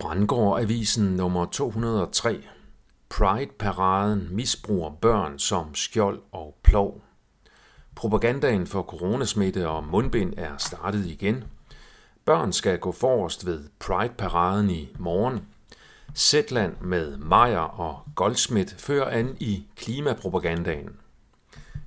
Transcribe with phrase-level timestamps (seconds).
[0.00, 2.42] Brandgård Avisen nummer 203.
[3.08, 7.02] Pride-paraden misbruger børn som skjold og plov.
[7.94, 11.44] Propagandaen for coronasmitte og mundbind er startet igen.
[12.24, 15.40] Børn skal gå forrest ved Pride-paraden i morgen.
[16.14, 20.96] Zetland med Meyer og Goldsmith fører an i klimapropagandaen.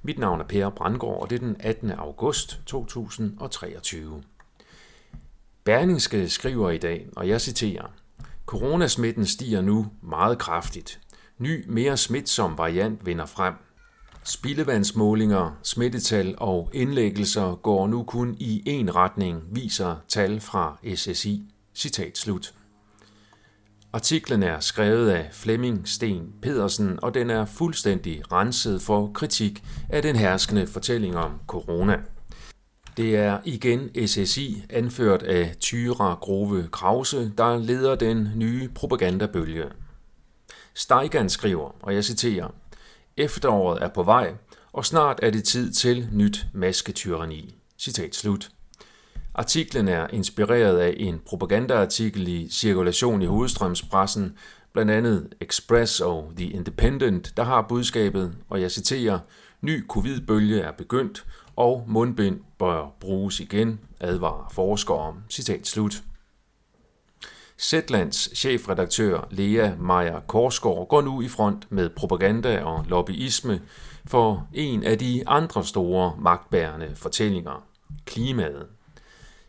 [0.02, 1.92] Mit navn er Per Brandgård, og det er den 18.
[1.92, 4.24] august 2023.
[5.64, 7.88] Berlingske skriver i dag, og jeg citerer,
[8.46, 11.00] Coronasmitten stiger nu meget kraftigt.
[11.38, 13.54] Ny, mere smitsom variant vinder frem.
[14.24, 21.44] Spildevandsmålinger, smittetal og indlæggelser går nu kun i én retning, viser tal fra SSI.
[21.76, 22.54] Citat slut.
[23.94, 30.02] Artiklen er skrevet af Flemming Sten Pedersen, og den er fuldstændig renset for kritik af
[30.02, 31.98] den herskende fortælling om corona.
[32.98, 39.66] Det er igen SSI, anført af Tyra Grove Krause, der leder den nye propagandabølge.
[40.74, 42.48] Steigan skriver, og jeg citerer,
[43.18, 44.34] Efteråret er på vej,
[44.74, 47.56] og snart er det tid til nyt masketyrani.
[47.78, 48.50] Citat slut.
[49.36, 54.38] Artiklen er inspireret af en propagandaartikel i cirkulation i hovedstrømspressen,
[54.74, 59.20] blandt andet Express og The Independent, der har budskabet, og jeg citerer,
[59.62, 65.24] ny covid-bølge er begyndt, og mundbind bør bruges igen, advarer forskere om.
[65.30, 66.04] Citat slut.
[67.60, 73.62] Zetlands chefredaktør Lea Meyer Korsgaard går nu i front med propaganda og lobbyisme
[74.06, 77.66] for en af de andre store magtbærende fortællinger,
[78.06, 78.68] klimaet.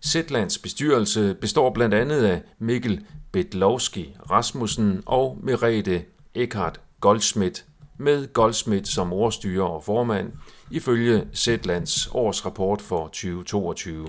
[0.06, 7.64] Zetlands bestyrelse består blandt andet af Mikkel Bedlovski Rasmussen og Merete Eckhart Goldschmidt
[7.98, 10.32] med Goldschmidt som ordstyrer og formand,
[10.70, 14.06] ifølge Zetlands årsrapport for 2022.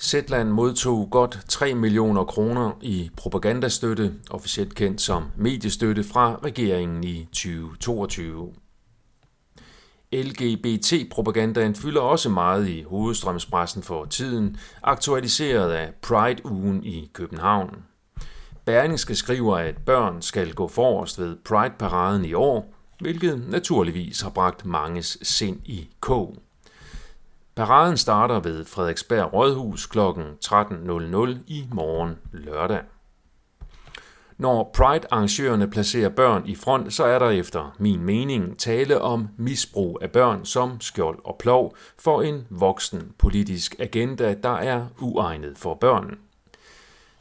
[0.00, 7.24] Zetland modtog godt 3 millioner kroner i propagandastøtte, officielt kendt som mediestøtte, fra regeringen i
[7.24, 8.52] 2022.
[10.12, 17.84] LGBT-propagandaen fylder også meget i hovedstrømspressen for tiden, aktualiseret af Pride-ugen i København.
[18.64, 24.66] Berlingske skriver, at børn skal gå forrest ved Pride-paraden i år, hvilket naturligvis har bragt
[24.66, 26.36] manges sind i kog.
[27.54, 29.98] Paraden starter ved Frederiksberg Rådhus kl.
[29.98, 32.80] 13.00 i morgen lørdag.
[34.40, 39.98] Når Pride-arrangørerne placerer børn i front, så er der efter min mening tale om misbrug
[40.02, 45.74] af børn som skjold og plov for en voksen politisk agenda, der er uegnet for
[45.74, 46.18] børn.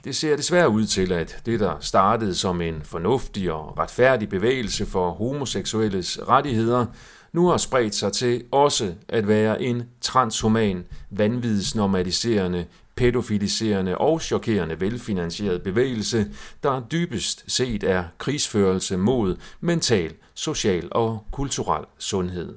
[0.04, 4.86] Det ser desværre ud til, at det, der startede som en fornuftig og retfærdig bevægelse
[4.86, 6.86] for homoseksuelles rettigheder,
[7.34, 12.66] nu har spredt sig til også at være en transhuman, vanvidsnormaliserende,
[13.00, 16.32] pædofiliserende og chokerende velfinansieret bevægelse,
[16.64, 22.56] der dybest set er krigsførelse mod mental, social og kulturel sundhed.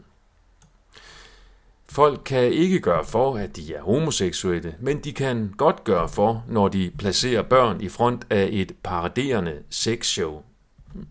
[1.89, 6.45] Folk kan ikke gøre for, at de er homoseksuelle, men de kan godt gøre for,
[6.49, 10.43] når de placerer børn i front af et paraderende sexshow.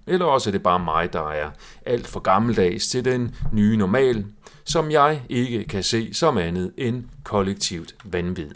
[0.07, 1.49] Eller også er det bare mig, der er
[1.85, 4.25] alt for gammeldags til den nye normal,
[4.63, 8.49] som jeg ikke kan se som andet end kollektivt vanvid.